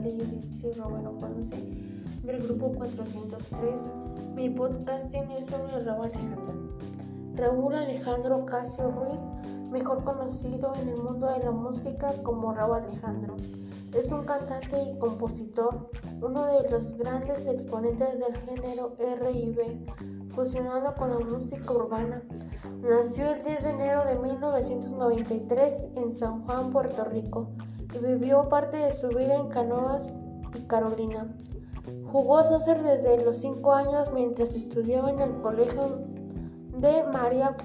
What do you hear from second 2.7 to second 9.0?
403. Mi podcasting es sobre Raúl Alejandro. Raúl Alejandro Casio